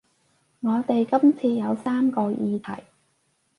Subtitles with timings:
[0.61, 2.85] 我哋今次有三個議題